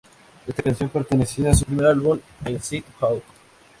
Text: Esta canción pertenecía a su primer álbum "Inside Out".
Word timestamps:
Esta 0.47 0.63
canción 0.63 0.89
pertenecía 0.89 1.51
a 1.51 1.53
su 1.53 1.63
primer 1.65 1.85
álbum 1.85 2.17
"Inside 2.47 2.85
Out". 3.01 3.23